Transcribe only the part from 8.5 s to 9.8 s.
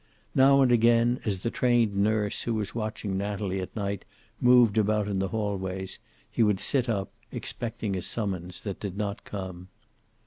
that did not come.